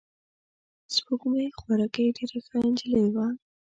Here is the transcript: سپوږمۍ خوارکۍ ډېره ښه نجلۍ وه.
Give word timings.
سپوږمۍ 0.95 1.47
خوارکۍ 1.59 2.07
ډېره 2.17 2.39
ښه 2.47 2.57
نجلۍ 2.67 3.05
وه. 3.15 3.27